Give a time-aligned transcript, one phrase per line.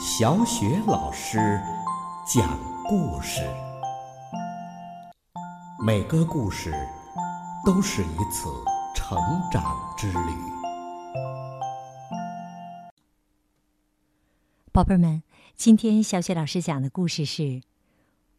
[0.00, 1.60] 小雪老师
[2.24, 3.42] 讲故事，
[5.84, 6.72] 每个故事
[7.66, 8.48] 都是一次
[8.94, 9.18] 成
[9.50, 10.30] 长之旅。
[14.70, 15.24] 宝贝儿们，
[15.56, 17.62] 今天小雪老师讲的故事是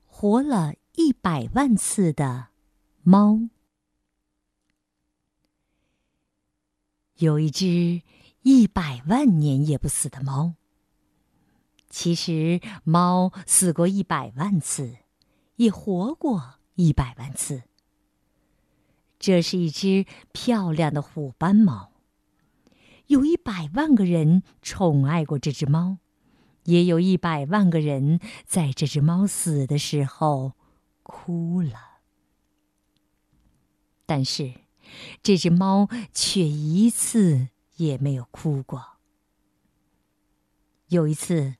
[0.05, 2.47] 活了一百万次的
[3.03, 3.37] 猫。
[7.15, 8.01] 有一只
[8.43, 10.53] 一百万年也不死的猫。
[11.89, 14.97] 其实，猫死过一百万次，
[15.55, 17.63] 也活过一百万次。
[19.17, 21.91] 这是一只漂亮的虎斑猫。
[23.07, 25.97] 有一百万个人宠爱过这只猫，
[26.65, 30.53] 也有一百万个人在这只猫死的时候
[31.01, 32.01] 哭了。
[34.05, 34.53] 但是，
[35.23, 38.99] 这只猫却一次也没有哭过。
[40.89, 41.55] 有一次。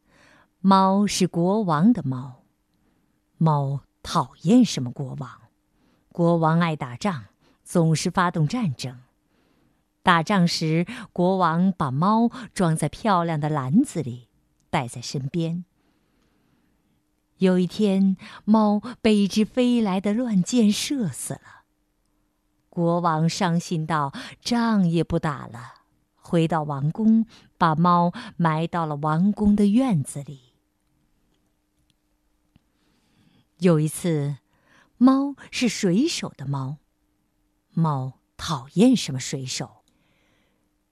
[0.62, 2.44] 猫是国王的猫，
[3.38, 5.30] 猫讨厌什么国王？
[6.12, 7.28] 国王爱打仗，
[7.64, 9.00] 总是发动战争。
[10.04, 14.28] 打仗时，国王把猫装在漂亮的篮子里，
[14.70, 15.64] 带在身边。
[17.38, 21.64] 有一天，猫被一只飞来的乱箭射死了。
[22.70, 25.76] 国王伤心到仗也不打了，
[26.16, 27.26] 回到王宫，
[27.58, 30.49] 把猫埋到了王宫的院子里。
[33.60, 34.38] 有一次，
[34.98, 36.78] 猫是水手的猫，
[37.74, 39.84] 猫讨厌什么水手。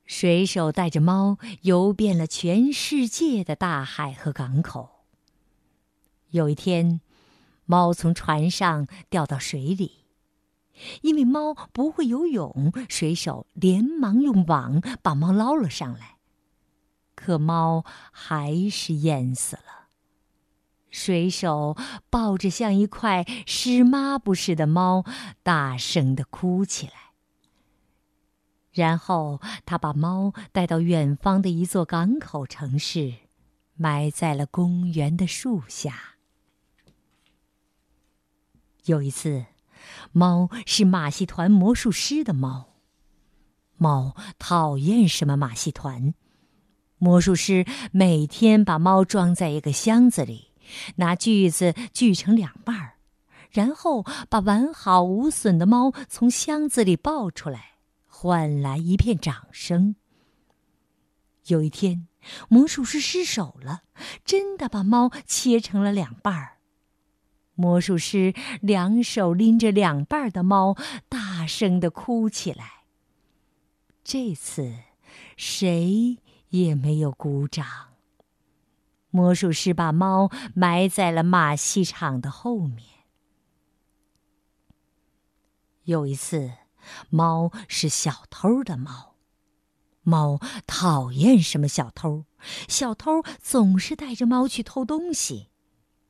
[0.05, 5.05] 水手带着猫游遍了全世界的大海和港口。
[6.31, 6.99] 有一天，
[7.65, 10.03] 猫从船上掉到水里，
[11.03, 16.17] 因为猫不会游泳，水手连忙用网把猫捞了上来，
[17.15, 19.86] 可猫还是淹死了。
[20.89, 21.75] 水手
[22.09, 25.03] 抱着像一块湿抹布似的猫，
[25.43, 26.93] 大声的哭起来。
[28.71, 33.13] 然后他把猫带到远方的一座港口城市，
[33.75, 36.17] 埋在了公园的树下。
[38.85, 39.45] 有一次，
[40.11, 42.75] 猫是马戏团魔术师的猫，
[43.77, 46.13] 猫讨厌什么马戏团。
[46.99, 50.46] 魔术师每天把猫装在一个箱子里。
[50.97, 52.93] 拿锯子锯成两半儿，
[53.51, 59.95] 然后把完好无损的猫从箱子里抱出来，换来一片掌声。
[61.47, 62.07] 有一天，
[62.49, 63.83] 魔术师失手了，
[64.25, 66.57] 真的把猫切成了两半儿。
[67.55, 70.75] 魔术师两手拎着两半儿的猫，
[71.09, 72.83] 大声的哭起来。
[74.03, 74.73] 这次，
[75.35, 76.17] 谁
[76.49, 77.65] 也没有鼓掌。
[79.17, 82.85] 魔术师把猫埋在了马戏场的后面。
[85.85, 86.51] 有一次，
[87.09, 89.15] 猫是小偷的猫，
[90.03, 92.25] 猫讨厌什么小偷？
[92.67, 95.47] 小偷总是带着猫去偷东西，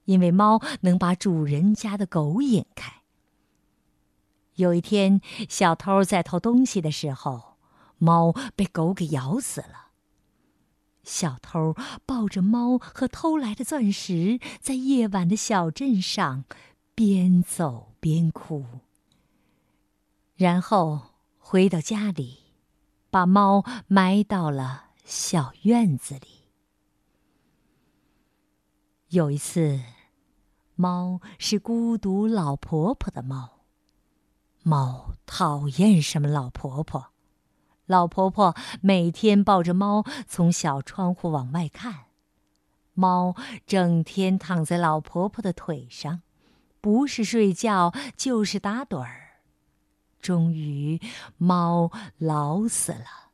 [0.03, 3.03] 因为猫能把主人家的狗引开。
[4.55, 7.55] 有一天，小偷在偷东西的时候，
[7.99, 9.86] 猫被狗给咬死了。
[11.07, 11.73] 小偷
[12.05, 16.43] 抱着猫和偷来的钻石，在夜晚的小镇上
[16.93, 18.65] 边走边哭。
[20.35, 22.39] 然后回到家里，
[23.09, 26.51] 把猫埋到了小院子里。
[29.07, 29.79] 有一次，
[30.75, 33.61] 猫是孤独老婆婆的猫，
[34.61, 37.13] 猫讨厌什么老婆婆。
[37.87, 42.05] 老婆婆每天抱着猫从小窗户往外看，
[42.93, 46.21] 猫整天躺在老婆婆的腿上，
[46.81, 49.39] 不是睡觉就是打盹儿。
[50.19, 50.99] 终于，
[51.37, 53.31] 猫老死了，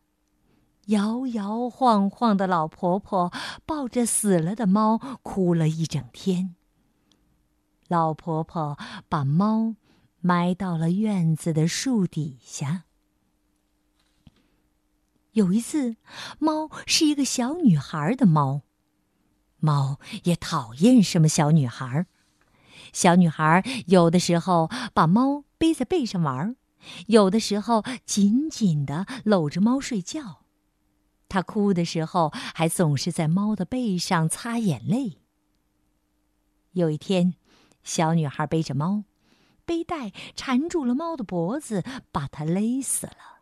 [0.87, 3.31] 摇摇晃晃的老婆婆
[3.65, 6.55] 抱着死了的猫哭了一整天。
[7.87, 8.77] 老婆婆
[9.09, 9.75] 把猫
[10.21, 12.83] 埋到了院子的树底下。
[15.33, 15.95] 有一次，
[16.39, 18.61] 猫是一个小女孩的猫，
[19.59, 22.05] 猫也讨厌什么小女孩。
[22.91, 26.55] 小女孩有的时候把猫背在背上玩，
[27.07, 30.43] 有的时候紧紧的搂着猫睡觉。
[31.27, 35.17] 她哭的时候，还总是在猫的背上擦眼泪。
[36.73, 37.33] 有一天，
[37.83, 39.03] 小女孩背着猫，
[39.65, 43.32] 背带缠住了猫的脖子，把它勒死了。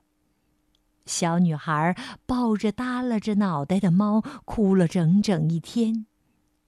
[1.06, 1.96] 小女孩
[2.26, 6.06] 抱着耷拉着脑袋的猫，哭了整整一天，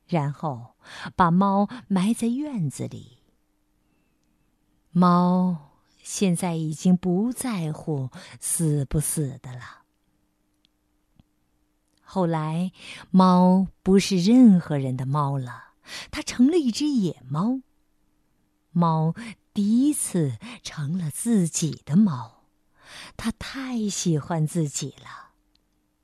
[0.07, 0.75] 然后
[1.15, 3.19] 把猫埋在院子里。
[4.91, 5.71] 猫
[6.01, 8.09] 现在已经不在乎
[8.39, 9.83] 死不死的了。
[12.01, 12.71] 后来，
[13.09, 15.73] 猫不是任何人的猫了，
[16.11, 17.61] 它成了一只野猫。
[18.71, 19.15] 猫
[19.53, 22.42] 第一次成了自己的猫，
[23.17, 25.31] 它太喜欢自己了。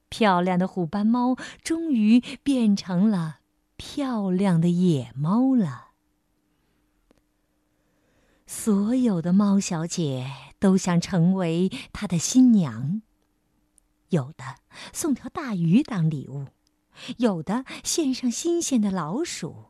[0.10, 3.40] 漂亮的虎斑猫终于变成了
[3.78, 5.90] 漂亮的野猫了。
[8.48, 13.04] 所有的猫小姐都想成为它的新娘。
[14.10, 14.56] 有的
[14.92, 16.48] 送条大鱼当礼物，
[17.18, 19.66] 有的献上新鲜的老鼠，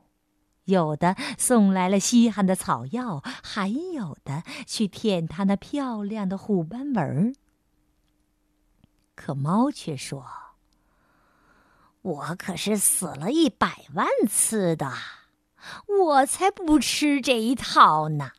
[0.69, 7.33] 有的送来了稀罕的草药，还有的去舔它那漂亮的虎斑纹儿。
[9.16, 10.25] 可猫却说
[12.01, 14.94] ：“我可是死了一百万次的，
[16.06, 18.31] 我才不吃这一套呢。”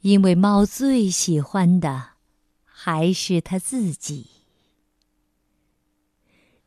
[0.00, 2.10] 因为猫最喜欢的。
[2.82, 4.39] 还是它自己。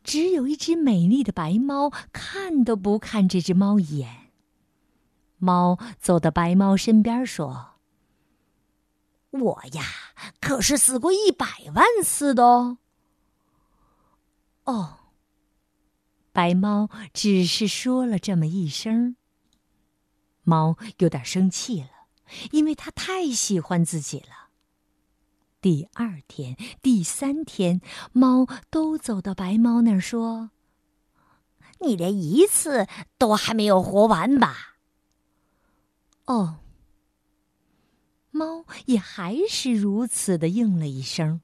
[0.04, 4.32] 只有一只美丽的白猫，看都不看这只猫一眼。
[5.38, 7.76] 猫走到白猫身边说
[9.32, 9.84] ：“我呀，
[10.40, 12.78] 可是死过一百万次的哦。”
[14.66, 14.98] 哦。
[16.32, 19.16] 白猫只是说了这么一声。
[20.44, 21.90] 猫有点生气了，
[22.52, 24.43] 因为它太喜欢自己了。
[25.64, 27.80] 第二天、第三天，
[28.12, 30.52] 猫都走到白猫那儿说
[31.80, 32.86] ：“你连一次
[33.18, 34.76] 都还没有活完吧？”
[36.28, 36.60] 哦，
[38.32, 41.40] 猫也还是如此的应了一声。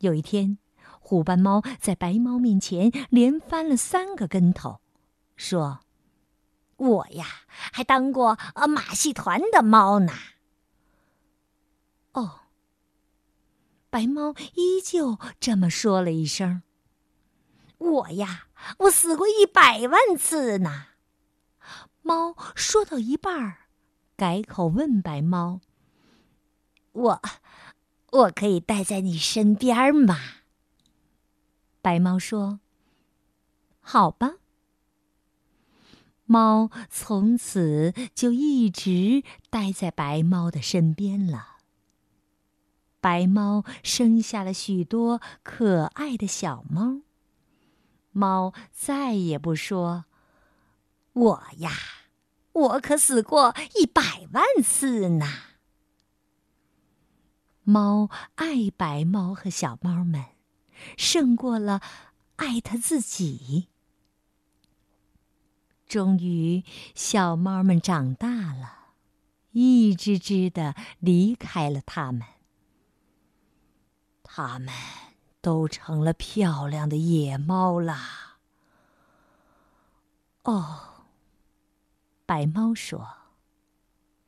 [0.00, 0.58] 有一天，
[1.00, 4.82] 虎斑猫在白猫面前连翻了三个跟头，
[5.36, 5.80] 说
[6.76, 8.38] ：“我呀，还当过
[8.68, 10.12] 马戏团的猫呢。”
[12.12, 12.40] 哦。
[13.92, 16.62] 白猫依旧这么说了一声
[17.76, 18.46] ：“我呀，
[18.78, 20.86] 我死过一百万次呢。”
[22.00, 23.66] 猫说到一半儿，
[24.16, 25.60] 改口问白猫
[26.92, 27.22] ：“我，
[28.12, 30.16] 我可以待在你身边吗？”
[31.82, 32.60] 白猫说
[33.78, 34.36] ：“好吧。”
[36.24, 41.58] 猫从此就一直待在白猫的身边了。
[43.02, 47.00] 白猫生下了许多可爱的小猫。
[48.12, 50.04] 猫再也不说
[51.12, 51.72] ：“我呀，
[52.52, 55.26] 我可死过一百万次呢。”
[57.64, 60.24] 猫爱白猫和小猫们，
[60.96, 61.80] 胜过了
[62.36, 63.68] 爱它自己。
[65.88, 66.62] 终于，
[66.94, 68.92] 小猫们长大了，
[69.50, 72.22] 一只只的离开了它们。
[74.34, 74.72] 它们
[75.42, 78.38] 都成了漂亮的野猫啦。
[80.44, 81.04] 哦，
[82.24, 83.06] 白猫说，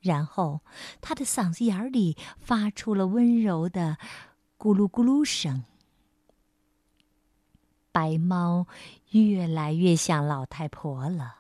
[0.01, 0.61] 然后
[1.01, 3.97] 它的嗓子眼里发出了温柔的
[4.59, 5.65] 咕噜咕噜声。
[7.91, 8.67] 白猫
[9.13, 11.35] 越来越像老太婆了，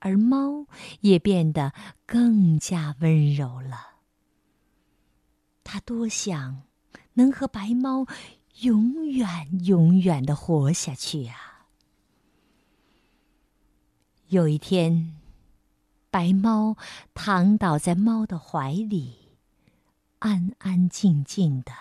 [0.00, 0.66] 而猫
[1.00, 1.72] 也变得
[2.04, 3.94] 更加温柔了。
[5.64, 6.64] 它多想。
[7.14, 8.06] 能和白猫
[8.60, 11.66] 永远永远的活下去啊！
[14.28, 15.16] 有一天，
[16.10, 16.76] 白猫
[17.12, 19.36] 躺倒在猫的怀里，
[20.20, 21.72] 安安静静的，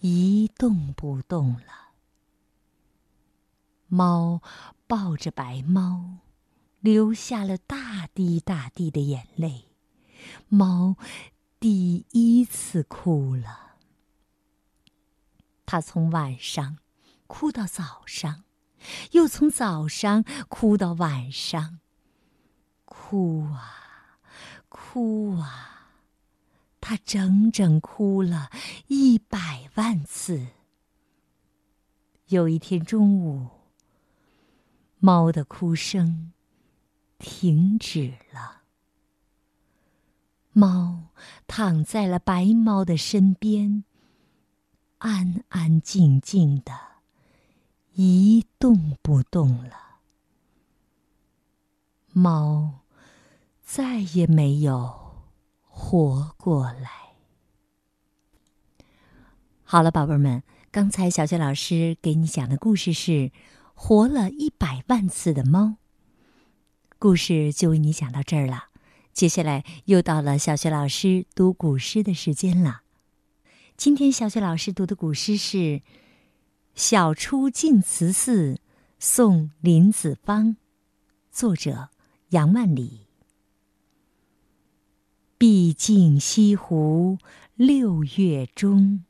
[0.00, 1.90] 一动不动了。
[3.88, 4.40] 猫
[4.86, 6.18] 抱着白猫，
[6.80, 9.66] 流下了大滴大滴的眼泪。
[10.48, 10.96] 猫
[11.60, 13.73] 第一次哭了。
[15.66, 16.78] 他从晚上
[17.26, 18.44] 哭到早上，
[19.12, 21.80] 又从早上哭到晚上，
[22.84, 24.18] 哭啊，
[24.68, 25.90] 哭啊，
[26.80, 28.50] 他整整哭了
[28.88, 30.48] 一百万次。
[32.26, 33.48] 有一天中午，
[34.98, 36.32] 猫的哭声
[37.18, 38.62] 停止了，
[40.52, 41.10] 猫
[41.46, 43.84] 躺在了白猫的身边。
[45.04, 46.72] 安安静静的，
[47.92, 49.98] 一动不动了。
[52.10, 52.80] 猫
[53.62, 55.24] 再也没有
[55.60, 56.90] 活过来。
[59.62, 63.12] 好了，宝贝儿们，刚才小雪老师给你讲的故事是
[63.74, 65.76] 《活了一百万次的猫。
[66.98, 68.68] 故事就为你讲到这儿了，
[69.12, 72.83] 接下来又到了小学老师读古诗的时间了。
[73.76, 75.56] 今天小学老师读的古诗是
[76.74, 78.60] 《晓出净慈寺
[79.00, 80.50] 送林子方》，
[81.32, 81.90] 作者
[82.30, 83.00] 杨万里。
[85.36, 87.18] 毕竟西湖
[87.56, 89.04] 六月中，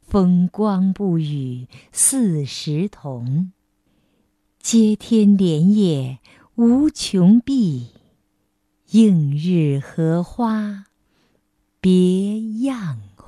[0.00, 3.52] 风光不与四时同。
[4.58, 6.18] 接天莲叶
[6.56, 7.90] 无穷碧，
[8.90, 10.86] 映日荷花
[11.80, 13.00] 别样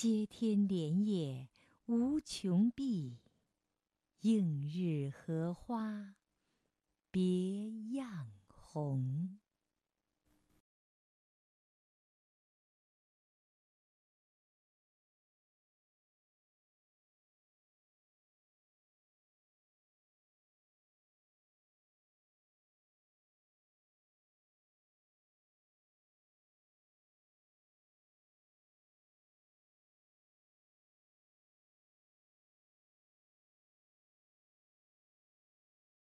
[0.00, 1.48] 接天莲叶
[1.86, 3.18] 无穷碧，
[4.20, 6.14] 映日荷花
[7.10, 9.40] 别样红。